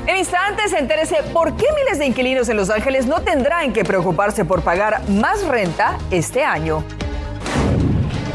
En 0.05 0.17
instantes, 0.17 0.73
entérese 0.73 1.23
por 1.31 1.55
qué 1.55 1.65
miles 1.81 1.97
de 1.97 2.05
inquilinos 2.05 2.49
en 2.49 2.57
Los 2.57 2.69
Ángeles 2.69 3.05
no 3.05 3.21
tendrán 3.21 3.71
que 3.71 3.85
preocuparse 3.85 4.43
por 4.43 4.61
pagar 4.61 5.01
más 5.09 5.47
renta 5.47 5.97
este 6.11 6.43
año. 6.43 6.83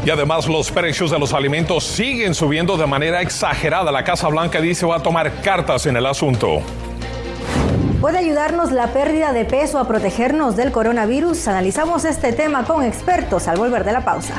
Y 0.03 0.09
además 0.09 0.47
los 0.47 0.71
precios 0.71 1.11
de 1.11 1.19
los 1.19 1.31
alimentos 1.31 1.83
siguen 1.83 2.33
subiendo 2.33 2.75
de 2.75 2.87
manera 2.87 3.21
exagerada. 3.21 3.91
La 3.91 4.03
Casa 4.03 4.29
Blanca 4.29 4.59
dice 4.59 4.87
va 4.87 4.95
a 4.95 5.03
tomar 5.03 5.41
cartas 5.41 5.85
en 5.85 5.95
el 5.95 6.07
asunto. 6.07 6.61
¿Puede 8.01 8.17
ayudarnos 8.17 8.71
la 8.71 8.87
pérdida 8.87 9.31
de 9.31 9.45
peso 9.45 9.77
a 9.77 9.87
protegernos 9.87 10.55
del 10.55 10.71
coronavirus? 10.71 11.49
Analizamos 11.49 12.03
este 12.05 12.33
tema 12.33 12.63
con 12.63 12.83
expertos 12.83 13.47
al 13.47 13.57
volver 13.57 13.83
de 13.83 13.91
la 13.91 14.03
pausa. 14.03 14.33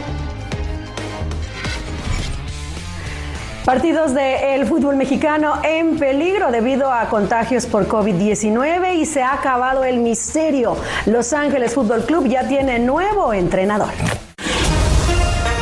Partidos 3.64 4.14
del 4.14 4.64
fútbol 4.64 4.96
mexicano 4.96 5.60
en 5.62 5.98
peligro 5.98 6.50
debido 6.50 6.90
a 6.90 7.10
contagios 7.10 7.66
por 7.66 7.86
COVID-19 7.86 8.96
y 8.96 9.04
se 9.04 9.22
ha 9.22 9.34
acabado 9.34 9.84
el 9.84 9.98
misterio. 9.98 10.78
Los 11.04 11.34
Ángeles 11.34 11.74
Fútbol 11.74 12.04
Club 12.04 12.26
ya 12.26 12.48
tiene 12.48 12.78
nuevo 12.78 13.34
entrenador. 13.34 13.90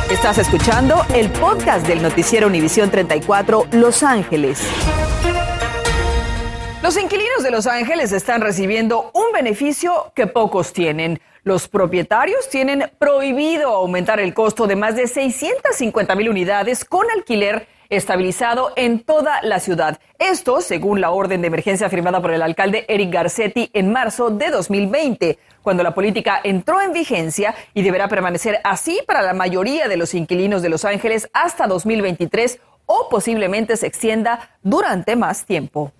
Estás 0.09 0.37
escuchando 0.37 1.05
el 1.13 1.29
podcast 1.29 1.85
del 1.85 2.01
noticiero 2.01 2.47
Univisión 2.47 2.89
34 2.89 3.67
Los 3.73 4.01
Ángeles. 4.01 4.61
Los 6.81 6.97
inquilinos 6.97 7.43
de 7.43 7.51
Los 7.51 7.67
Ángeles 7.67 8.13
están 8.13 8.39
recibiendo 8.39 9.11
un 9.13 9.33
beneficio 9.33 10.13
que 10.15 10.25
pocos 10.25 10.71
tienen. 10.71 11.19
Los 11.43 11.67
propietarios 11.67 12.47
tienen 12.49 12.89
prohibido 12.97 13.75
aumentar 13.75 14.21
el 14.21 14.33
costo 14.33 14.67
de 14.67 14.77
más 14.77 14.95
de 14.95 15.05
650 15.05 16.15
mil 16.15 16.29
unidades 16.29 16.85
con 16.85 17.05
alquiler 17.11 17.67
estabilizado 17.89 18.71
en 18.75 18.99
toda 19.03 19.41
la 19.41 19.59
ciudad. 19.59 19.99
Esto 20.19 20.61
según 20.61 21.01
la 21.01 21.11
orden 21.11 21.41
de 21.41 21.47
emergencia 21.47 21.89
firmada 21.89 22.21
por 22.21 22.31
el 22.31 22.41
alcalde 22.41 22.85
Eric 22.87 23.11
Garcetti 23.11 23.69
en 23.73 23.91
marzo 23.91 24.29
de 24.29 24.49
2020, 24.49 25.39
cuando 25.61 25.83
la 25.83 25.93
política 25.93 26.39
entró 26.43 26.81
en 26.81 26.93
vigencia 26.93 27.55
y 27.73 27.81
deberá 27.81 28.07
permanecer 28.07 28.59
así 28.63 28.99
para 29.05 29.21
la 29.21 29.33
mayoría 29.33 29.87
de 29.87 29.97
los 29.97 30.13
inquilinos 30.13 30.61
de 30.61 30.69
Los 30.69 30.85
Ángeles 30.85 31.29
hasta 31.33 31.67
2023 31.67 32.59
o 32.85 33.07
posiblemente 33.09 33.77
se 33.77 33.87
extienda 33.87 34.57
durante 34.63 35.15
más 35.15 35.45
tiempo. 35.45 35.91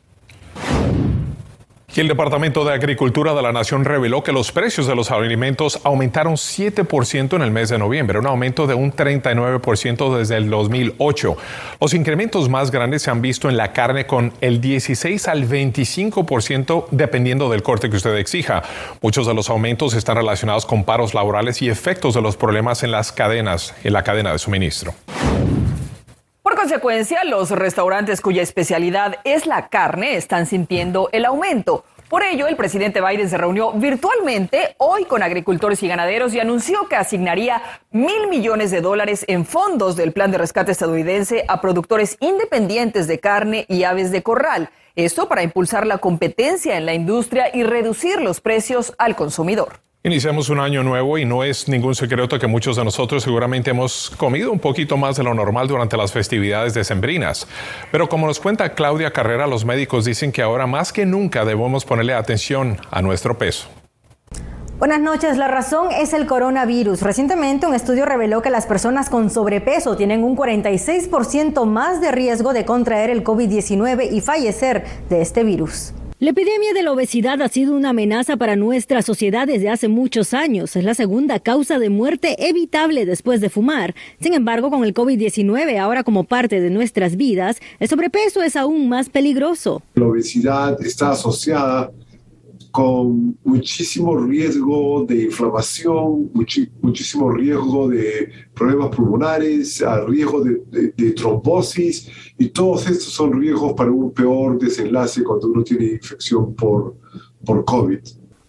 Y 1.95 2.01
el 2.01 2.07
Departamento 2.07 2.63
de 2.63 2.73
Agricultura 2.73 3.33
de 3.33 3.41
la 3.41 3.51
Nación 3.51 3.83
reveló 3.83 4.23
que 4.23 4.31
los 4.31 4.51
precios 4.51 4.85
de 4.85 4.95
los 4.95 5.09
alimentos 5.09 5.79
aumentaron 5.83 6.35
7% 6.35 7.35
en 7.35 7.41
el 7.41 7.49
mes 7.49 7.69
de 7.69 7.79
noviembre, 7.79 8.19
un 8.19 8.27
aumento 8.27 8.67
de 8.67 8.75
un 8.75 8.93
39% 8.93 10.15
desde 10.15 10.37
el 10.37 10.51
2008. 10.51 11.35
Los 11.81 11.95
incrementos 11.95 12.47
más 12.47 12.69
grandes 12.69 13.01
se 13.01 13.09
han 13.09 13.23
visto 13.23 13.49
en 13.49 13.57
la 13.57 13.73
carne 13.73 14.05
con 14.05 14.31
el 14.39 14.61
16 14.61 15.27
al 15.27 15.49
25% 15.49 16.85
dependiendo 16.91 17.49
del 17.49 17.63
corte 17.63 17.89
que 17.89 17.97
usted 17.97 18.15
exija. 18.17 18.61
Muchos 19.01 19.25
de 19.25 19.33
los 19.33 19.49
aumentos 19.49 19.95
están 19.95 20.17
relacionados 20.17 20.67
con 20.67 20.83
paros 20.83 21.15
laborales 21.15 21.59
y 21.63 21.69
efectos 21.69 22.13
de 22.13 22.21
los 22.21 22.37
problemas 22.37 22.83
en 22.83 22.91
las 22.91 23.11
cadenas, 23.11 23.73
en 23.83 23.93
la 23.93 24.03
cadena 24.03 24.31
de 24.31 24.37
suministro. 24.37 24.93
Por 26.49 26.57
consecuencia, 26.57 27.23
los 27.25 27.51
restaurantes 27.51 28.21
cuya 28.21 28.41
especialidad 28.41 29.17
es 29.23 29.45
la 29.45 29.69
carne 29.69 30.15
están 30.15 30.47
sintiendo 30.47 31.07
el 31.11 31.25
aumento. 31.25 31.85
Por 32.09 32.23
ello, 32.23 32.47
el 32.47 32.55
presidente 32.55 33.01
Biden 33.01 33.29
se 33.29 33.37
reunió 33.37 33.71
virtualmente 33.73 34.73
hoy 34.79 35.05
con 35.05 35.21
agricultores 35.21 35.83
y 35.83 35.87
ganaderos 35.87 36.33
y 36.33 36.39
anunció 36.39 36.87
que 36.87 36.95
asignaría 36.95 37.61
mil 37.91 38.27
millones 38.29 38.71
de 38.71 38.81
dólares 38.81 39.25
en 39.27 39.45
fondos 39.45 39.95
del 39.95 40.11
plan 40.11 40.31
de 40.31 40.39
rescate 40.39 40.71
estadounidense 40.71 41.45
a 41.47 41.61
productores 41.61 42.17
independientes 42.19 43.05
de 43.05 43.19
carne 43.19 43.65
y 43.69 43.83
aves 43.83 44.09
de 44.11 44.23
corral. 44.23 44.71
Esto 44.95 45.29
para 45.29 45.43
impulsar 45.43 45.85
la 45.85 45.99
competencia 45.99 46.77
en 46.77 46.87
la 46.87 46.95
industria 46.95 47.55
y 47.55 47.61
reducir 47.61 48.21
los 48.21 48.41
precios 48.41 48.95
al 48.97 49.15
consumidor. 49.15 49.81
Iniciamos 50.01 50.47
un 50.47 50.61
año 50.61 50.81
nuevo 50.81 51.17
y 51.17 51.25
no 51.25 51.43
es 51.43 51.67
ningún 51.67 51.93
secreto 51.93 52.39
que 52.39 52.47
muchos 52.47 52.77
de 52.77 52.85
nosotros 52.85 53.21
seguramente 53.21 53.71
hemos 53.71 54.09
comido 54.11 54.49
un 54.49 54.59
poquito 54.59 54.95
más 54.95 55.17
de 55.17 55.23
lo 55.23 55.33
normal 55.33 55.67
durante 55.67 55.97
las 55.97 56.13
festividades 56.13 56.73
decembrinas. 56.73 57.45
Pero 57.91 58.07
como 58.07 58.25
nos 58.25 58.39
cuenta 58.39 58.75
Claudia 58.75 59.11
Carrera, 59.11 59.45
los 59.45 59.65
médicos 59.65 60.05
dicen 60.05 60.31
que 60.31 60.41
ahora 60.41 60.67
más 60.67 60.93
que 60.93 61.05
nunca 61.05 61.43
debemos 61.43 61.83
ponerle 61.83 62.13
atención 62.13 62.77
a 62.89 63.01
nuestro 63.01 63.37
peso. 63.37 63.67
Buenas 64.77 65.01
noches. 65.01 65.37
La 65.37 65.49
razón 65.49 65.89
es 65.91 66.13
el 66.13 66.27
coronavirus. 66.27 67.01
Recientemente 67.01 67.67
un 67.67 67.75
estudio 67.75 68.05
reveló 68.05 68.41
que 68.41 68.51
las 68.51 68.67
personas 68.67 69.09
con 69.09 69.29
sobrepeso 69.29 69.97
tienen 69.97 70.23
un 70.23 70.37
46% 70.37 71.65
más 71.65 71.99
de 71.99 72.13
riesgo 72.13 72.53
de 72.53 72.63
contraer 72.63 73.09
el 73.09 73.21
COVID-19 73.25 74.13
y 74.13 74.21
fallecer 74.21 74.85
de 75.09 75.21
este 75.21 75.43
virus. 75.43 75.93
La 76.21 76.31
epidemia 76.31 76.73
de 76.73 76.83
la 76.83 76.91
obesidad 76.91 77.41
ha 77.41 77.47
sido 77.47 77.73
una 77.73 77.91
amenaza 77.91 78.35
para 78.35 78.57
nuestra 78.57 79.01
sociedad 79.01 79.47
desde 79.47 79.69
hace 79.69 79.87
muchos 79.87 80.33
años. 80.33 80.75
Es 80.75 80.83
la 80.83 80.93
segunda 80.93 81.39
causa 81.39 81.79
de 81.79 81.89
muerte 81.89 82.35
evitable 82.49 83.05
después 83.05 83.39
de 83.39 83.49
fumar. 83.49 83.95
Sin 84.19 84.33
embargo, 84.33 84.69
con 84.69 84.83
el 84.83 84.93
COVID-19 84.93 85.79
ahora 85.79 86.03
como 86.03 86.25
parte 86.25 86.59
de 86.59 86.71
nuestras 86.71 87.15
vidas, 87.15 87.61
el 87.79 87.87
sobrepeso 87.87 88.43
es 88.43 88.57
aún 88.57 88.89
más 88.89 89.07
peligroso. 89.07 89.81
La 89.95 90.07
obesidad 90.07 90.77
está 90.85 91.11
asociada 91.11 91.89
con 92.79 93.37
muchísimo 93.43 94.15
riesgo 94.15 95.03
de 95.05 95.23
inflamación, 95.25 96.31
muchísimo 96.81 97.29
riesgo 97.29 97.89
de 97.89 98.31
problemas 98.53 98.95
pulmonares, 98.95 99.83
riesgo 100.07 100.41
de, 100.41 100.93
de, 100.95 101.11
trombosis, 101.11 102.09
y 102.37 102.47
todos 102.47 102.89
estos 102.89 103.11
son 103.11 103.37
riesgos 103.37 103.73
para 103.73 103.91
un 103.91 104.11
peor 104.13 104.57
desenlace 104.57 105.25
cuando 105.25 105.47
uno 105.49 105.61
tiene 105.61 105.91
infección 105.95 106.55
por, 106.55 106.95
por 107.43 107.65
COVID. 107.65 107.99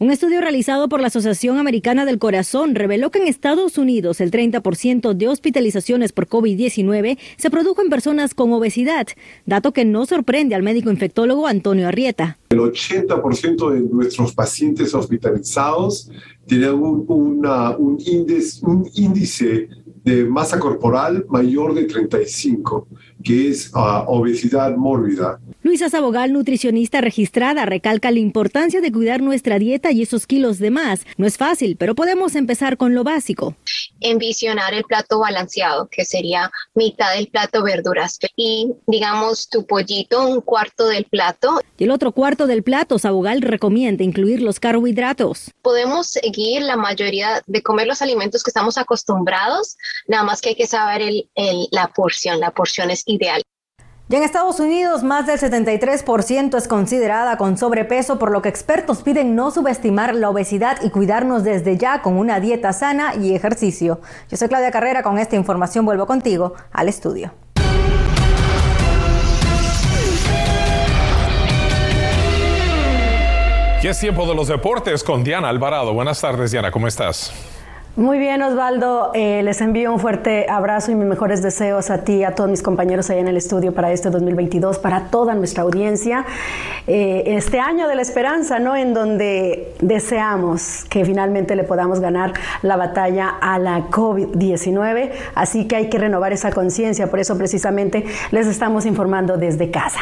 Un 0.02 0.10
estudio 0.10 0.40
realizado 0.40 0.88
por 0.88 1.02
la 1.02 1.08
Asociación 1.08 1.58
Americana 1.58 2.06
del 2.06 2.18
Corazón 2.18 2.74
reveló 2.74 3.10
que 3.10 3.18
en 3.18 3.26
Estados 3.26 3.76
Unidos 3.76 4.22
el 4.22 4.30
30% 4.30 5.12
de 5.12 5.28
hospitalizaciones 5.28 6.12
por 6.12 6.26
COVID-19 6.26 7.18
se 7.36 7.50
produjo 7.50 7.82
en 7.82 7.90
personas 7.90 8.32
con 8.32 8.50
obesidad, 8.54 9.08
dato 9.44 9.74
que 9.74 9.84
no 9.84 10.06
sorprende 10.06 10.54
al 10.54 10.62
médico 10.62 10.90
infectólogo 10.90 11.46
Antonio 11.46 11.86
Arrieta. 11.86 12.38
El 12.48 12.60
80% 12.60 13.72
de 13.74 13.80
nuestros 13.82 14.32
pacientes 14.32 14.94
hospitalizados 14.94 16.10
tienen 16.46 16.72
un, 16.72 17.98
índice, 18.00 18.64
un 18.64 18.90
índice 18.94 19.68
de 20.04 20.24
masa 20.24 20.58
corporal 20.58 21.24
mayor 21.28 21.74
de 21.74 21.84
35, 21.84 22.88
que 23.22 23.48
es 23.48 23.70
ah, 23.74 24.04
obesidad 24.06 24.76
mórbida. 24.76 25.38
Luisa 25.62 25.90
Sabogal, 25.90 26.32
nutricionista 26.32 27.02
registrada, 27.02 27.66
recalca 27.66 28.10
la 28.10 28.18
importancia 28.18 28.80
de 28.80 28.90
cuidar 28.90 29.20
nuestra 29.20 29.58
dieta 29.58 29.92
y 29.92 30.00
esos 30.00 30.26
kilos 30.26 30.58
de 30.58 30.70
más. 30.70 31.04
No 31.18 31.26
es 31.26 31.36
fácil, 31.36 31.76
pero 31.76 31.94
podemos 31.94 32.34
empezar 32.34 32.78
con 32.78 32.94
lo 32.94 33.04
básico. 33.04 33.54
Envisionar 34.00 34.72
el 34.72 34.84
plato 34.84 35.18
balanceado, 35.18 35.88
que 35.88 36.06
sería 36.06 36.50
mitad 36.74 37.14
del 37.14 37.28
plato 37.28 37.62
verduras 37.62 38.18
y, 38.36 38.72
digamos, 38.86 39.50
tu 39.50 39.66
pollito, 39.66 40.26
un 40.26 40.40
cuarto 40.40 40.88
del 40.88 41.04
plato. 41.04 41.60
Y 41.76 41.84
el 41.84 41.90
otro 41.90 42.12
cuarto 42.12 42.46
del 42.46 42.62
plato, 42.62 42.98
Sabogal 42.98 43.42
recomienda 43.42 44.02
incluir 44.02 44.40
los 44.40 44.60
carbohidratos. 44.60 45.50
Podemos 45.60 46.08
seguir 46.08 46.62
la 46.62 46.76
mayoría 46.76 47.42
de 47.46 47.62
comer 47.62 47.86
los 47.86 48.00
alimentos 48.00 48.42
que 48.42 48.50
estamos 48.50 48.78
acostumbrados, 48.78 49.76
nada 50.06 50.24
más 50.24 50.40
que 50.40 50.50
hay 50.50 50.54
que 50.54 50.66
saber 50.66 51.02
la 51.70 51.88
porción, 51.88 52.40
la 52.40 52.50
porción 52.50 52.90
es 52.90 53.02
ideal. 53.06 53.42
Ya 54.10 54.18
en 54.18 54.24
Estados 54.24 54.58
Unidos, 54.58 55.04
más 55.04 55.28
del 55.28 55.38
73% 55.38 56.58
es 56.58 56.66
considerada 56.66 57.36
con 57.36 57.56
sobrepeso, 57.56 58.18
por 58.18 58.32
lo 58.32 58.42
que 58.42 58.48
expertos 58.48 59.02
piden 59.04 59.36
no 59.36 59.52
subestimar 59.52 60.16
la 60.16 60.28
obesidad 60.28 60.82
y 60.82 60.90
cuidarnos 60.90 61.44
desde 61.44 61.76
ya 61.76 62.02
con 62.02 62.16
una 62.16 62.40
dieta 62.40 62.72
sana 62.72 63.14
y 63.14 63.36
ejercicio. 63.36 64.00
Yo 64.28 64.36
soy 64.36 64.48
Claudia 64.48 64.72
Carrera, 64.72 65.04
con 65.04 65.16
esta 65.20 65.36
información 65.36 65.84
vuelvo 65.84 66.08
contigo 66.08 66.54
al 66.72 66.88
estudio. 66.88 67.32
Y 73.80 73.86
es 73.86 73.98
tiempo 74.00 74.26
de 74.26 74.34
los 74.34 74.48
deportes 74.48 75.04
con 75.04 75.22
Diana 75.22 75.48
Alvarado. 75.48 75.94
Buenas 75.94 76.20
tardes, 76.20 76.50
Diana, 76.50 76.72
¿cómo 76.72 76.88
estás? 76.88 77.32
Muy 77.96 78.18
bien, 78.18 78.40
Osvaldo. 78.40 79.10
Eh, 79.14 79.42
les 79.42 79.60
envío 79.60 79.92
un 79.92 79.98
fuerte 79.98 80.48
abrazo 80.48 80.92
y 80.92 80.94
mis 80.94 81.08
mejores 81.08 81.42
deseos 81.42 81.90
a 81.90 82.04
ti 82.04 82.18
y 82.18 82.24
a 82.24 82.36
todos 82.36 82.48
mis 82.48 82.62
compañeros 82.62 83.10
ahí 83.10 83.18
en 83.18 83.26
el 83.26 83.36
estudio 83.36 83.74
para 83.74 83.90
este 83.90 84.10
2022, 84.10 84.78
para 84.78 85.06
toda 85.10 85.34
nuestra 85.34 85.64
audiencia. 85.64 86.24
Eh, 86.86 87.24
este 87.26 87.58
año 87.58 87.88
de 87.88 87.96
la 87.96 88.02
esperanza, 88.02 88.60
¿no? 88.60 88.76
En 88.76 88.94
donde 88.94 89.74
deseamos 89.80 90.84
que 90.88 91.04
finalmente 91.04 91.56
le 91.56 91.64
podamos 91.64 91.98
ganar 91.98 92.32
la 92.62 92.76
batalla 92.76 93.28
a 93.40 93.58
la 93.58 93.88
COVID-19. 93.88 95.10
Así 95.34 95.66
que 95.66 95.74
hay 95.74 95.88
que 95.88 95.98
renovar 95.98 96.32
esa 96.32 96.52
conciencia. 96.52 97.10
Por 97.10 97.18
eso, 97.18 97.36
precisamente, 97.36 98.04
les 98.30 98.46
estamos 98.46 98.86
informando 98.86 99.36
desde 99.36 99.72
casa. 99.72 99.98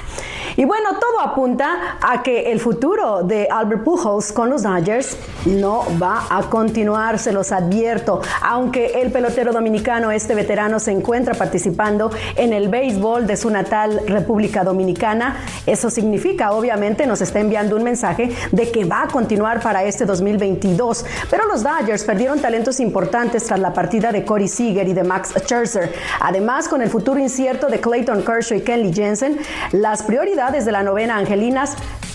Y 0.59 0.65
bueno, 0.65 0.99
todo 0.99 1.21
apunta 1.21 1.99
a 2.03 2.21
que 2.21 2.51
el 2.51 2.59
futuro 2.59 3.23
de 3.23 3.47
Albert 3.49 3.85
Pujols 3.85 4.33
con 4.33 4.51
los 4.51 4.65
Dodgers 4.65 5.17
no 5.47 5.85
va 6.03 6.27
a 6.29 6.51
continuar, 6.51 7.21
se 7.21 7.31
los 7.31 7.53
advierto. 7.53 8.23
Aunque 8.43 9.01
el 9.01 9.13
pelotero 9.13 9.53
dominicano, 9.53 10.11
este 10.11 10.35
veterano, 10.35 10.81
se 10.81 10.91
encuentra 10.91 11.35
participando 11.35 12.11
en 12.35 12.53
el 12.53 12.69
béisbol 12.69 13.29
de 13.29 13.37
su 13.37 13.51
natal 13.51 14.01
República 14.09 14.65
Dominicana, 14.65 15.37
eso 15.65 15.91
significa, 15.91 16.51
obviamente, 16.51 17.07
nos 17.07 17.21
está 17.21 17.39
enviando 17.39 17.77
un 17.77 17.85
mensaje 17.85 18.35
de 18.51 18.73
que 18.73 18.85
va 18.85 19.03
a 19.03 19.07
continuar 19.07 19.63
para 19.63 19.85
este 19.85 20.07
2022. 20.07 21.07
Pero 21.31 21.47
los 21.47 21.63
Dodgers 21.63 22.03
perdieron 22.03 22.41
talentos 22.41 22.81
importantes 22.81 23.45
tras 23.45 23.61
la 23.61 23.73
partida 23.73 24.11
de 24.11 24.25
Corey 24.25 24.49
Seager 24.49 24.89
y 24.89 24.93
de 24.93 25.05
Max 25.05 25.35
Scherzer. 25.37 25.95
Además, 26.19 26.67
con 26.67 26.83
el 26.83 26.91
futuro 26.91 27.21
incierto 27.21 27.69
de 27.69 27.79
Clayton 27.79 28.25
Kershaw 28.25 28.59
y 28.59 28.63
Kenley 28.63 28.93
Jensen, 28.93 29.39
las 29.71 30.03
prioridades 30.03 30.48
de 30.49 30.73
la 30.73 30.83
novena 30.83 31.19
Angelinas 31.19 31.75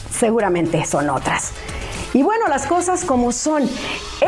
seguramente 0.10 0.86
son 0.86 1.10
otras. 1.12 1.52
Y 2.14 2.24
bueno, 2.24 2.48
las 2.48 2.66
cosas 2.66 3.06
como 3.06 3.32
son. 3.32 3.70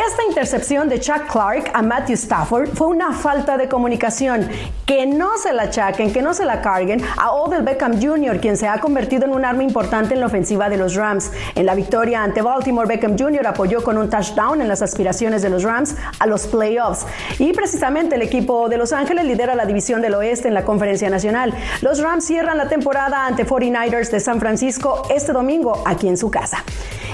Esta 0.07 0.23
intercepción 0.23 0.87
de 0.87 0.99
Chuck 0.99 1.25
Clark 1.31 1.71
a 1.73 1.81
Matthew 1.81 2.13
Stafford 2.13 2.69
fue 2.75 2.87
una 2.87 3.11
falta 3.11 3.57
de 3.57 3.67
comunicación. 3.67 4.47
Que 4.85 5.07
no 5.07 5.35
se 5.39 5.51
la 5.51 5.63
achaquen, 5.63 6.13
que 6.13 6.21
no 6.21 6.35
se 6.35 6.45
la 6.45 6.61
carguen 6.61 7.01
a 7.17 7.31
Odell 7.31 7.63
Beckham 7.63 7.99
Jr., 7.99 8.39
quien 8.39 8.55
se 8.55 8.67
ha 8.67 8.79
convertido 8.79 9.25
en 9.25 9.31
un 9.31 9.43
arma 9.43 9.63
importante 9.63 10.13
en 10.13 10.19
la 10.19 10.27
ofensiva 10.27 10.69
de 10.69 10.77
los 10.77 10.93
Rams. 10.93 11.31
En 11.55 11.65
la 11.65 11.73
victoria 11.73 12.21
ante 12.21 12.43
Baltimore, 12.43 12.87
Beckham 12.87 13.17
Jr. 13.17 13.47
apoyó 13.47 13.83
con 13.83 13.97
un 13.97 14.07
touchdown 14.07 14.61
en 14.61 14.67
las 14.67 14.83
aspiraciones 14.83 15.41
de 15.41 15.49
los 15.49 15.63
Rams 15.63 15.95
a 16.19 16.27
los 16.27 16.45
playoffs. 16.45 17.07
Y 17.39 17.53
precisamente 17.53 18.13
el 18.13 18.21
equipo 18.21 18.69
de 18.69 18.77
Los 18.77 18.93
Ángeles 18.93 19.25
lidera 19.25 19.55
la 19.55 19.65
división 19.65 20.03
del 20.03 20.13
oeste 20.13 20.47
en 20.47 20.53
la 20.53 20.63
conferencia 20.63 21.09
nacional. 21.09 21.51
Los 21.81 21.99
Rams 21.99 22.25
cierran 22.25 22.57
la 22.57 22.69
temporada 22.69 23.25
ante 23.25 23.45
49ers 23.45 24.11
de 24.11 24.19
San 24.19 24.39
Francisco 24.39 25.07
este 25.09 25.33
domingo 25.33 25.81
aquí 25.83 26.07
en 26.07 26.17
su 26.17 26.29
casa. 26.29 26.63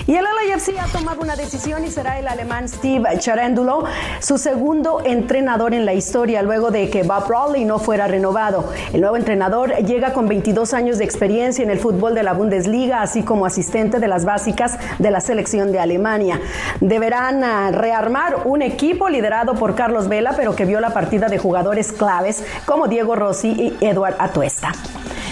Y 0.08 0.16
el 0.16 0.24
LAFC 0.24 0.80
ha 0.80 0.88
tomado 0.88 1.22
una 1.22 1.36
decisión 1.36 1.86
y 1.86 1.90
será 1.90 2.18
el 2.18 2.28
alemán 2.28 2.68
Steve 2.68 3.08
Charandulo 3.20 3.84
su 4.20 4.38
segundo 4.38 5.02
entrenador 5.06 5.74
en 5.74 5.86
la 5.86 5.94
historia 5.94 6.42
luego 6.42 6.72
de 6.72 6.90
que 6.90 7.04
Bob 7.04 7.28
Brawley 7.28 7.66
no 7.66 7.80
fuera 7.80 8.08
renovado. 8.08 8.72
El 8.94 9.02
nuevo 9.02 9.16
entrenador 9.16 9.76
llega 9.86 10.14
con 10.14 10.28
22 10.28 10.74
años 10.74 10.98
de 10.98 11.06
experiencia 11.06 11.64
en 11.64 11.70
el 11.70 11.80
fútbol 11.80 12.16
de 12.16 12.24
la 12.24 12.34
Bundesliga, 12.34 13.02
así 13.02 13.24
como 13.24 13.46
asistente 13.46 14.00
de 14.00 14.08
las 14.08 14.26
básicas 14.26 14.78
de 15.00 15.12
la 15.12 15.22
selección 15.22 15.72
de 15.72 15.80
Alemania. 15.80 16.42
Deberán 16.80 17.44
ah, 17.44 17.72
rearmar 17.72 18.42
un 18.46 18.62
equipo 18.62 19.10
liderado 19.10 19.56
por 19.56 19.76
Carlos 19.76 20.08
Vela, 20.08 20.34
pero 20.36 20.56
que 20.56 20.66
vio 20.66 20.80
la 20.80 20.94
partida 20.94 21.28
de 21.28 21.38
jugadores 21.38 21.92
claves 21.92 22.44
como 22.66 22.88
Diego 22.88 23.16
Rossi 23.16 23.50
y 23.80 23.86
Eduard 23.86 24.16
Atuesta. 24.20 24.72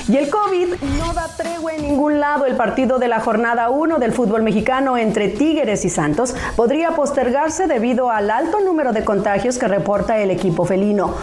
Y 0.10 0.18
el 0.18 0.32
COVID 0.32 0.74
no 0.98 1.14
da 1.14 1.28
tregua 1.38 1.76
en 1.76 1.84
ningún 1.84 2.20
lado. 2.20 2.48
El 2.48 2.56
partido 2.56 2.98
de 2.98 3.08
la 3.08 3.20
jornada 3.20 3.70
1 3.70 4.00
del 4.00 4.12
fútbol 4.12 4.42
mexicano 4.42 4.98
entre 4.98 5.28
Tigres 5.28 5.86
y 5.86 5.90
Santos 5.90 6.34
podría 6.56 6.96
postergarse 6.96 7.68
debido 7.68 8.10
al 8.10 8.32
alto 8.32 8.60
número 8.60 8.92
de 8.92 9.06
contagios 9.06 9.60
que 9.60 9.68
reporta 9.68 10.18
el 10.18 10.32
equipo 10.32 10.66
felino 10.66 11.14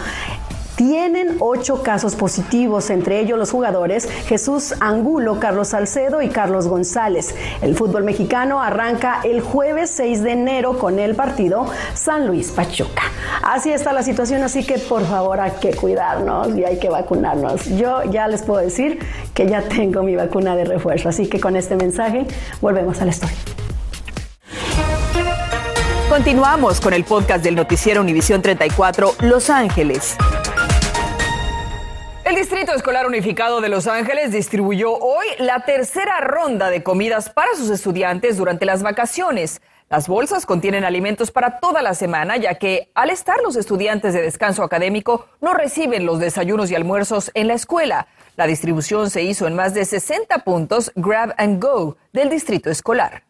tienen 0.77 1.37
ocho 1.39 1.81
casos 1.81 2.15
positivos, 2.15 2.89
entre 2.91 3.19
ellos 3.19 3.37
los 3.37 3.51
jugadores 3.51 4.07
Jesús 4.27 4.75
Angulo, 4.79 5.39
Carlos 5.39 5.69
Salcedo 5.69 6.21
y 6.21 6.29
Carlos 6.29 6.67
González. 6.67 7.35
El 7.61 7.75
fútbol 7.75 8.03
mexicano 8.03 8.61
arranca 8.61 9.19
el 9.23 9.41
jueves 9.41 9.89
6 9.89 10.23
de 10.23 10.31
enero 10.31 10.77
con 10.77 10.99
el 10.99 11.15
partido 11.15 11.65
San 11.95 12.27
Luis 12.27 12.51
Pachuca. 12.51 13.01
Así 13.43 13.71
está 13.71 13.91
la 13.91 14.03
situación, 14.03 14.43
así 14.43 14.65
que 14.65 14.77
por 14.77 15.03
favor 15.05 15.39
hay 15.39 15.51
que 15.59 15.73
cuidarnos 15.73 16.55
y 16.55 16.63
hay 16.63 16.77
que 16.77 16.89
vacunarnos. 16.89 17.65
Yo 17.75 18.03
ya 18.03 18.27
les 18.27 18.43
puedo 18.43 18.61
decir 18.61 18.99
que 19.33 19.47
ya 19.47 19.63
tengo 19.63 20.03
mi 20.03 20.15
vacuna 20.15 20.55
de 20.55 20.65
refuerzo, 20.65 21.09
así 21.09 21.27
que 21.27 21.39
con 21.39 21.55
este 21.55 21.75
mensaje 21.75 22.27
volvemos 22.61 23.01
a 23.01 23.05
la 23.05 23.11
historia. 23.11 23.37
Continuamos 26.07 26.79
con 26.79 26.93
el 26.93 27.03
podcast 27.03 27.43
del 27.43 27.55
noticiero 27.55 28.01
Univisión 28.01 28.43
34 28.43 29.15
Los 29.21 29.49
Ángeles. 29.49 30.15
El 32.27 32.35
Distrito 32.35 32.73
Escolar 32.73 33.07
Unificado 33.07 33.61
de 33.61 33.69
Los 33.69 33.87
Ángeles 33.87 34.33
distribuyó 34.33 34.91
hoy 34.97 35.25
la 35.39 35.61
tercera 35.61 36.19
ronda 36.19 36.69
de 36.69 36.83
comidas 36.83 37.29
para 37.29 37.55
sus 37.55 37.69
estudiantes 37.69 38.35
durante 38.35 38.65
las 38.65 38.83
vacaciones. 38.83 39.61
Las 39.89 40.09
bolsas 40.09 40.45
contienen 40.45 40.83
alimentos 40.83 41.31
para 41.31 41.61
toda 41.61 41.81
la 41.81 41.93
semana, 41.93 42.35
ya 42.35 42.55
que 42.55 42.91
al 42.95 43.11
estar 43.11 43.37
los 43.41 43.55
estudiantes 43.55 44.13
de 44.13 44.21
descanso 44.21 44.61
académico 44.63 45.25
no 45.39 45.53
reciben 45.53 46.05
los 46.05 46.19
desayunos 46.19 46.69
y 46.69 46.75
almuerzos 46.75 47.31
en 47.33 47.47
la 47.47 47.53
escuela. 47.53 48.07
La 48.35 48.45
distribución 48.45 49.09
se 49.09 49.23
hizo 49.23 49.47
en 49.47 49.55
más 49.55 49.73
de 49.73 49.85
60 49.85 50.39
puntos 50.39 50.91
Grab 50.95 51.33
and 51.37 51.63
Go 51.63 51.95
del 52.11 52.27
Distrito 52.27 52.69
Escolar. 52.69 53.23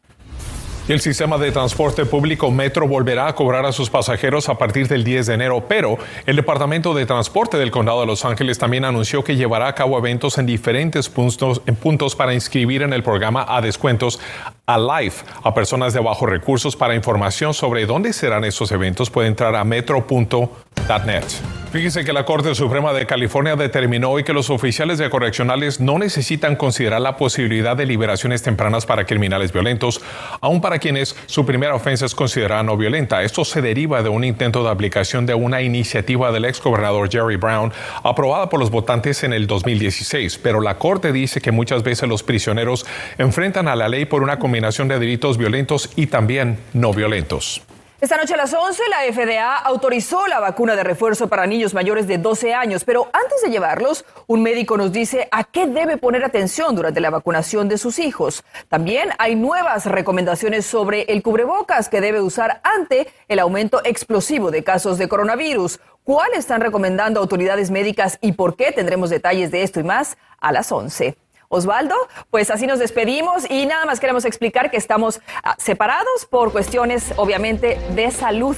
El 0.87 1.01
sistema 1.01 1.37
de 1.37 1.51
transporte 1.51 2.05
público 2.05 2.49
Metro 2.49 2.87
volverá 2.87 3.27
a 3.27 3.35
cobrar 3.35 3.65
a 3.65 3.73
sus 3.73 3.89
pasajeros 3.89 4.47
a 4.47 4.57
partir 4.57 4.87
del 4.87 5.03
10 5.03 5.25
de 5.25 5.33
enero, 5.33 5.65
pero 5.67 5.97
el 6.25 6.37
Departamento 6.37 6.93
de 6.93 7.05
Transporte 7.05 7.57
del 7.57 7.71
Condado 7.71 7.99
de 7.99 8.05
Los 8.05 8.23
Ángeles 8.23 8.57
también 8.57 8.85
anunció 8.85 9.21
que 9.21 9.35
llevará 9.35 9.67
a 9.67 9.75
cabo 9.75 9.97
eventos 9.97 10.37
en 10.37 10.45
diferentes 10.45 11.09
puntos, 11.09 12.15
para 12.15 12.33
inscribir 12.33 12.83
en 12.83 12.93
el 12.93 13.03
programa 13.03 13.45
a 13.49 13.59
descuentos 13.59 14.21
a 14.65 14.77
Life 14.77 15.25
a 15.43 15.53
personas 15.53 15.93
de 15.93 15.99
bajos 15.99 16.29
recursos. 16.29 16.77
Para 16.77 16.95
información 16.95 17.53
sobre 17.53 17.85
dónde 17.85 18.13
serán 18.13 18.45
esos 18.45 18.71
eventos, 18.71 19.09
puede 19.09 19.27
entrar 19.27 19.57
a 19.57 19.65
metro.net. 19.65 21.23
Fíjese 21.71 22.05
que 22.05 22.13
la 22.13 22.23
Corte 22.23 22.55
Suprema 22.55 22.93
de 22.93 23.05
California 23.05 23.57
determinó 23.57 24.09
hoy 24.09 24.23
que 24.23 24.31
los 24.31 24.49
oficiales 24.49 24.97
de 24.97 25.09
correccionales 25.09 25.81
no 25.81 25.99
necesitan 25.99 26.55
considerar 26.55 27.01
la 27.01 27.17
posibilidad 27.17 27.75
de 27.75 27.85
liberaciones 27.85 28.41
tempranas 28.41 28.85
para 28.85 29.05
criminales 29.05 29.51
violentos, 29.51 30.01
aun 30.39 30.61
para 30.61 30.76
quienes 30.79 31.15
su 31.25 31.45
primera 31.45 31.75
ofensa 31.75 32.05
es 32.05 32.15
considerada 32.15 32.63
no 32.63 32.77
violenta. 32.77 33.23
Esto 33.23 33.45
se 33.45 33.61
deriva 33.61 34.03
de 34.03 34.09
un 34.09 34.23
intento 34.23 34.63
de 34.63 34.69
aplicación 34.69 35.25
de 35.25 35.33
una 35.33 35.61
iniciativa 35.61 36.31
del 36.31 36.45
ex 36.45 36.61
gobernador 36.61 37.09
Jerry 37.11 37.35
Brown 37.35 37.71
aprobada 38.03 38.49
por 38.49 38.59
los 38.59 38.71
votantes 38.71 39.23
en 39.23 39.33
el 39.33 39.47
2016, 39.47 40.39
pero 40.41 40.61
la 40.61 40.77
Corte 40.77 41.11
dice 41.11 41.41
que 41.41 41.51
muchas 41.51 41.83
veces 41.83 42.09
los 42.09 42.23
prisioneros 42.23 42.85
enfrentan 43.17 43.67
a 43.67 43.75
la 43.75 43.89
ley 43.89 44.05
por 44.05 44.23
una 44.23 44.39
combinación 44.39 44.87
de 44.87 44.99
delitos 44.99 45.37
violentos 45.37 45.89
y 45.95 46.07
también 46.07 46.57
no 46.73 46.93
violentos. 46.93 47.61
Esta 47.99 48.15
noche 48.15 48.35
a 48.35 48.37
las 48.37 48.53
11 48.53 48.83
la 48.89 49.11
FDA 49.11 49.55
autorizó 49.57 50.27
la 50.27 50.39
vacuna 50.39 50.75
de 50.75 50.83
refuerzo 50.83 51.29
para 51.29 51.47
niños 51.47 51.73
mayores 51.73 52.05
de 52.05 52.19
12 52.19 52.53
años, 52.53 52.83
pero 52.83 53.09
antes 53.11 53.41
de 53.41 53.49
llevarlos, 53.49 54.05
un 54.27 54.43
médico 54.43 54.77
nos 54.77 54.91
dice 54.91 55.27
a 55.31 55.43
qué 55.45 55.65
debe 55.65 55.97
poner 55.97 56.23
atención 56.23 56.75
durante 56.75 57.01
la 57.01 57.09
vacunación 57.09 57.67
de 57.67 57.79
sus 57.79 57.97
hijos. 57.97 58.43
También 58.69 59.09
hay 59.17 59.35
nuevas 59.35 59.87
recomendaciones 59.87 60.67
sobre 60.67 61.11
el 61.11 61.23
cubrebocas 61.23 61.89
que 61.89 61.99
debe 61.99 62.21
usar 62.21 62.61
ante 62.63 63.07
el 63.29 63.39
aumento 63.39 63.81
explosivo 63.83 64.51
de 64.51 64.63
casos 64.63 64.99
de 64.99 65.09
coronavirus. 65.09 65.79
¿Cuál 66.03 66.33
están 66.35 66.61
recomendando 66.61 67.19
autoridades 67.19 67.71
médicas 67.71 68.19
y 68.21 68.33
por 68.33 68.55
qué? 68.55 68.71
Tendremos 68.71 69.09
detalles 69.09 69.49
de 69.49 69.63
esto 69.63 69.79
y 69.79 69.83
más 69.83 70.19
a 70.39 70.51
las 70.51 70.71
11. 70.71 71.17
Osvaldo, 71.49 71.95
pues 72.29 72.49
así 72.49 72.67
nos 72.67 72.79
despedimos 72.79 73.49
y 73.49 73.65
nada 73.65 73.85
más 73.85 73.99
queremos 73.99 74.25
explicar 74.25 74.71
que 74.71 74.77
estamos 74.77 75.21
ah, 75.43 75.55
separados 75.57 76.25
por 76.29 76.51
cuestiones 76.51 77.13
obviamente 77.17 77.79
de 77.95 78.11
salud. 78.11 78.55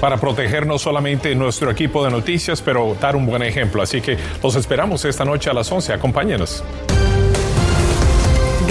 Para 0.00 0.16
proteger 0.16 0.66
no 0.66 0.78
solamente 0.78 1.34
nuestro 1.34 1.70
equipo 1.70 2.04
de 2.04 2.10
noticias, 2.10 2.60
pero 2.60 2.96
dar 3.00 3.14
un 3.14 3.24
buen 3.24 3.42
ejemplo. 3.42 3.82
Así 3.82 4.00
que 4.00 4.18
los 4.42 4.56
esperamos 4.56 5.04
esta 5.04 5.24
noche 5.24 5.48
a 5.48 5.52
las 5.52 5.70
11. 5.70 5.92
Acompáñenos. 5.92 6.64